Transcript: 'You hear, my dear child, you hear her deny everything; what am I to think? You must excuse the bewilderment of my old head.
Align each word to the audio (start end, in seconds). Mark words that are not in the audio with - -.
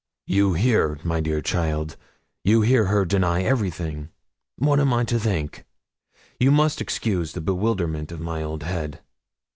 'You 0.25 0.53
hear, 0.53 0.97
my 1.03 1.19
dear 1.21 1.41
child, 1.43 1.95
you 2.43 2.61
hear 2.61 2.85
her 2.85 3.05
deny 3.05 3.43
everything; 3.43 4.09
what 4.57 4.79
am 4.79 4.91
I 4.91 5.03
to 5.03 5.19
think? 5.19 5.63
You 6.39 6.49
must 6.49 6.81
excuse 6.81 7.33
the 7.33 7.39
bewilderment 7.41 8.11
of 8.11 8.19
my 8.19 8.41
old 8.41 8.63
head. 8.63 8.99